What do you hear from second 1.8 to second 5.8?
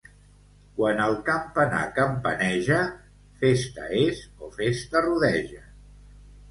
campaneja, festa és o festa rodeja.